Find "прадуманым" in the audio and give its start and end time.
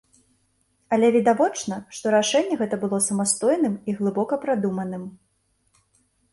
4.47-5.09